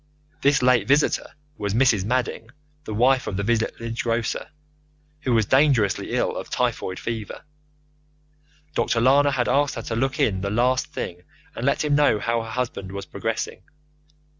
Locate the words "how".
12.19-12.41